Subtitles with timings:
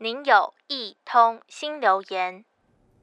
[0.00, 2.44] 您有一通新留言。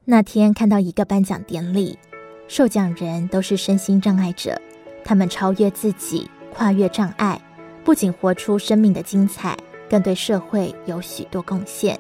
[0.05, 1.99] 那天看到一个颁奖典礼，
[2.47, 4.57] 受奖人都是身心障碍者，
[5.03, 7.41] 他们超越自己，跨越障碍，
[7.83, 9.57] 不仅活出生命的精彩，
[9.89, 11.99] 更对社会有许多贡献。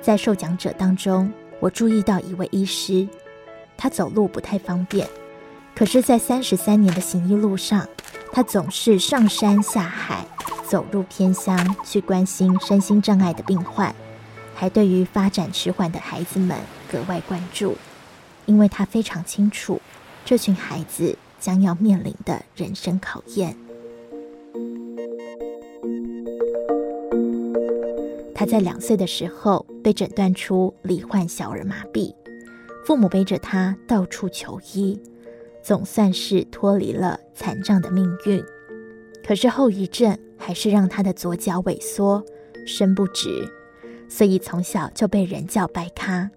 [0.00, 3.08] 在受奖者当中，我注意到一位医师，
[3.76, 5.08] 他走路不太方便，
[5.72, 7.88] 可是，在三十三年的行医路上，
[8.32, 10.26] 他总是上山下海，
[10.68, 13.94] 走入偏乡去关心身心障碍的病患。
[14.58, 16.58] 还对于发展迟缓的孩子们
[16.90, 17.76] 格外关注，
[18.46, 19.80] 因为他非常清楚
[20.24, 23.54] 这群孩子将要面临的人生考验。
[28.34, 32.14] 他在两岁的时候被诊断出罹患小儿麻痹，
[32.86, 34.98] 父母背着他到处求医，
[35.62, 38.42] 总算是脱离了残障的命运。
[39.26, 42.24] 可是后遗症还是让他的左脚萎缩，
[42.66, 43.50] 伸不直。
[44.08, 46.30] 所以从小就被人叫白咖，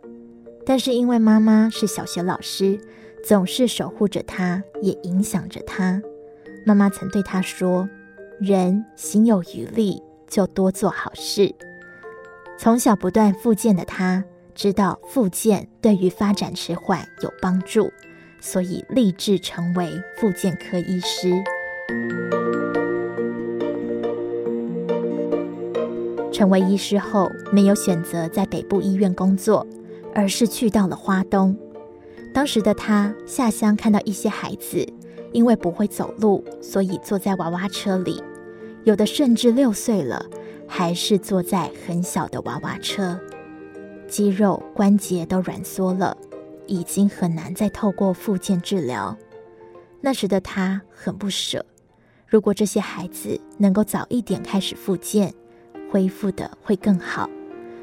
[0.65, 2.79] 但是因为妈妈是小学老师，
[3.23, 6.01] 总是守护着他，也影响着他。
[6.65, 7.87] 妈妈曾对他说
[8.39, 11.53] ：“人行有余力，就多做好事。”
[12.59, 17.89] 从小不断复健的他，知道复健对于发展迟缓有帮助，
[18.41, 21.31] 所以立志成为复健科医师。
[26.39, 29.67] 成为医师后，没有选择在北部医院工作，
[30.15, 31.53] 而是去到了花东。
[32.33, 34.87] 当时的他下乡看到一些孩子，
[35.33, 38.23] 因为不会走路，所以坐在娃娃车里，
[38.85, 40.25] 有的甚至六岁了，
[40.65, 43.19] 还是坐在很小的娃娃车，
[44.07, 46.15] 肌肉关节都软缩了，
[46.67, 49.13] 已经很难再透过复健治疗。
[49.99, 51.65] 那时的他很不舍，
[52.25, 55.33] 如果这些孩子能够早一点开始复健。
[55.91, 57.29] 恢复的会更好，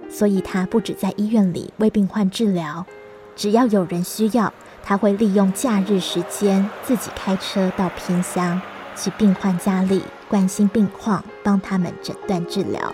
[0.09, 2.87] 所以他不止在医院里为病患治疗，
[3.35, 8.61] 只要有人需要，他会利用假日时间自己开车到偏乡
[8.95, 12.93] 去病患家里关心病况，帮他们诊断治疗。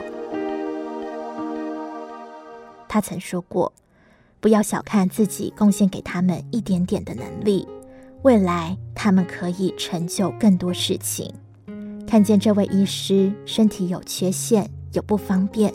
[2.88, 3.72] 他曾说过
[4.40, 7.66] ：“不要小看自己贡献给他们一点点的能力，
[8.22, 11.32] 未来他们可以成就更多事情。”
[12.06, 14.68] 看见这位医师身体有缺陷。
[14.92, 15.72] 有不方便，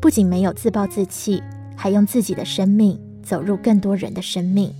[0.00, 1.42] 不仅没有自暴自弃，
[1.76, 4.72] 还用自己的生命走入更多人的生命，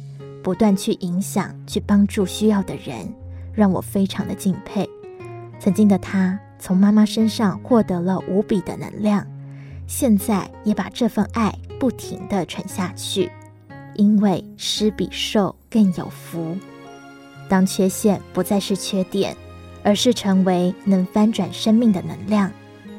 [0.42, 3.12] 不断去影响、去帮助需要的人，
[3.52, 4.88] 让我非常的敬佩。
[5.58, 9.26] 曾经的他从妈妈身上获得了无比的能量，
[9.86, 13.30] 现在也把这份爱不停地传下去，
[13.94, 16.56] 因为施比受更有福。
[17.48, 19.36] 当缺陷不再是缺点，
[19.82, 22.50] 而是成为能翻转生命的能量。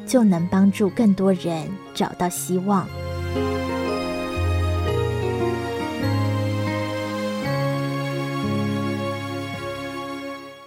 [0.08, 2.88] 就能帮助更多人找到希望。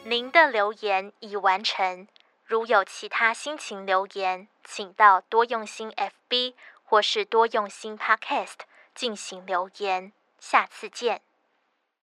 [0.05, 2.06] 您的留言已完成，
[2.45, 8.59] 如有其他心情留言，请到多用心 FB 或是多用心 Podcast
[8.95, 10.12] 进行留言。
[10.39, 11.23] 下次见。